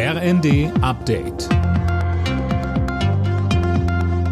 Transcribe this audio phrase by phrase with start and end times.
[0.00, 1.48] RND Update.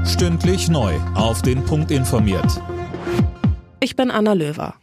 [0.07, 0.95] Stündlich neu.
[1.17, 2.63] Auf den Punkt informiert.
[3.81, 4.75] Ich bin Anna Löwer.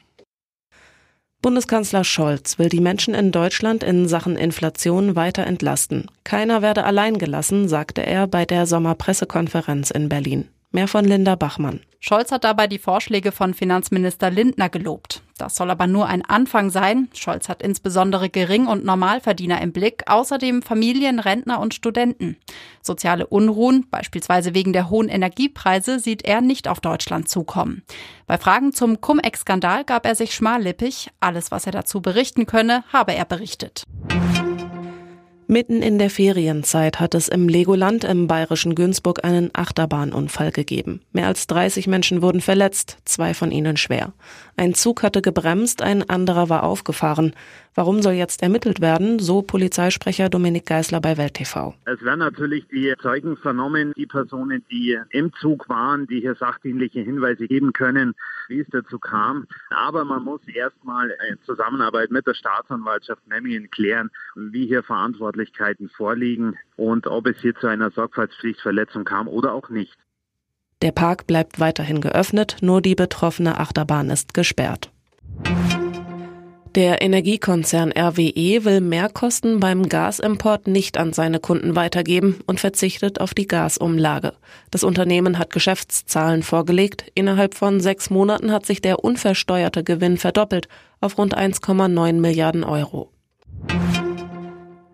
[1.41, 6.11] Bundeskanzler Scholz will die Menschen in Deutschland in Sachen Inflation weiter entlasten.
[6.25, 10.50] Keiner werde allein gelassen, sagte er bei der Sommerpressekonferenz in Berlin.
[10.71, 11.79] Mehr von Linda Bachmann.
[12.02, 15.22] Scholz hat dabei die Vorschläge von Finanzminister Lindner gelobt.
[15.44, 17.10] Das soll aber nur ein Anfang sein.
[17.14, 22.38] Scholz hat insbesondere Gering- und Normalverdiener im Blick, außerdem Familien, Rentner und Studenten.
[22.82, 27.84] Soziale Unruhen, beispielsweise wegen der hohen Energiepreise, sieht er nicht auf Deutschland zukommen.
[28.25, 31.10] Bei Fragen zum Cum-Ex-Skandal gab er sich schmallippig.
[31.20, 33.84] Alles, was er dazu berichten könne, habe er berichtet.
[35.53, 41.02] Mitten in der Ferienzeit hat es im Legoland im bayerischen Günzburg einen Achterbahnunfall gegeben.
[41.12, 44.14] Mehr als 30 Menschen wurden verletzt, zwei von ihnen schwer.
[44.58, 47.36] Ein Zug hatte gebremst, ein anderer war aufgefahren.
[47.75, 49.17] Warum soll jetzt ermittelt werden?
[49.17, 51.73] So Polizeisprecher Dominik Geisler bei Welt TV.
[51.86, 57.00] Es werden natürlich die Zeugen vernommen, die Personen, die im Zug waren, die hier sachdienliche
[57.00, 58.14] Hinweise geben können,
[58.48, 59.48] wie es dazu kam.
[59.72, 66.55] Aber man muss erstmal in Zusammenarbeit mit der Staatsanwaltschaft Memmingen klären, wie hier Verantwortlichkeiten vorliegen
[66.76, 69.98] und ob es hier zu einer Sorgfaltspflichtverletzung kam oder auch nicht.
[70.83, 74.92] Der Park bleibt weiterhin geöffnet, nur die betroffene Achterbahn ist gesperrt.
[76.76, 83.36] Der Energiekonzern RWE will Mehrkosten beim Gasimport nicht an seine Kunden weitergeben und verzichtet auf
[83.36, 84.34] die Gasumlage.
[84.72, 87.12] Das Unternehmen hat Geschäftszahlen vorgelegt.
[87.14, 90.68] Innerhalb von sechs Monaten hat sich der unversteuerte Gewinn verdoppelt
[91.00, 93.12] auf rund 1,9 Milliarden Euro.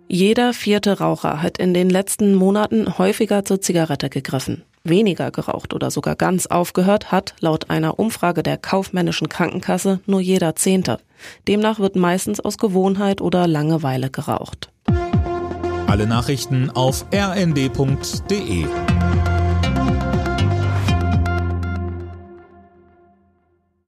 [0.09, 4.65] Jeder vierte Raucher hat in den letzten Monaten häufiger zur Zigarette gegriffen.
[4.83, 10.55] Weniger geraucht oder sogar ganz aufgehört hat, laut einer Umfrage der kaufmännischen Krankenkasse, nur jeder
[10.55, 10.99] Zehnte.
[11.47, 14.71] Demnach wird meistens aus Gewohnheit oder Langeweile geraucht.
[15.87, 18.65] Alle Nachrichten auf rnd.de